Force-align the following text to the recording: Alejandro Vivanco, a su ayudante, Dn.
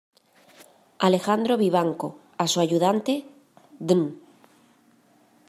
Alejandro 1.07 1.57
Vivanco, 1.57 2.17
a 2.39 2.47
su 2.47 2.59
ayudante, 2.59 3.23
Dn. 3.77 4.17